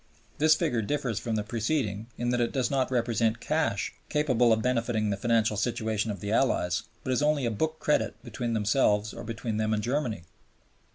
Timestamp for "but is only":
7.03-7.45